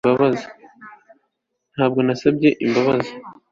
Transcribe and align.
ntabwo 1.73 1.99
nasabye 2.05 2.49
imbabazi 2.65 3.13